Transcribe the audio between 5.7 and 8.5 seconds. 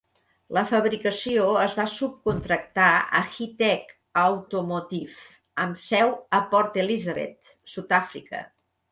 seu a Port Elizabeth, Sud-àfrica.